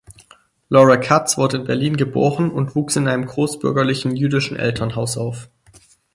Lore 0.69 0.99
Katz 0.99 1.37
wurde 1.37 1.57
in 1.57 1.65
Berlin 1.65 1.95
geboren 1.95 2.49
und 2.49 2.73
wuchs 2.75 2.95
in 2.95 3.07
einem 3.07 3.27
großbürgerlichen 3.27 4.15
jüdischen 4.15 4.57
Elternhaus 4.57 5.15
auf. 5.15 5.47